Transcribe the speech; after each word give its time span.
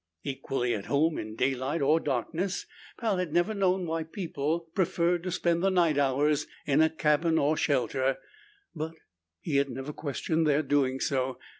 Equally 0.23 0.73
at 0.73 0.85
home 0.85 1.19
in 1.19 1.35
daylight 1.35 1.79
or 1.83 1.99
darkness, 1.99 2.65
Pal 2.97 3.17
had 3.17 3.31
never 3.31 3.53
known 3.53 3.85
why 3.85 4.01
people 4.01 4.61
preferred 4.73 5.21
to 5.21 5.29
spend 5.31 5.61
the 5.61 5.69
night 5.69 5.99
hours 5.99 6.47
in 6.65 6.81
a 6.81 6.89
cabin 6.89 7.37
or 7.37 7.55
shelter 7.55 8.17
but 8.73 8.93
he 9.41 9.57
had 9.57 9.69
never 9.69 9.93
questioned 9.93 10.47
their 10.47 10.63
doing 10.63 10.99
so. 10.99 11.37